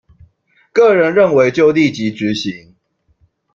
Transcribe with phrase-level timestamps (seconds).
[0.73, 2.73] 個人認為就立即執行